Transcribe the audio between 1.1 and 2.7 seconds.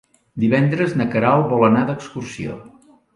Queralt vol anar d'excursió.